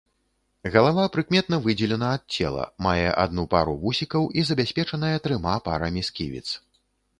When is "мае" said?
2.87-3.13